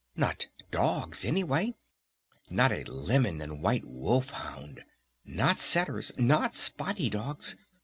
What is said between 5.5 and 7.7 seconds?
setters! Not spotty dogs!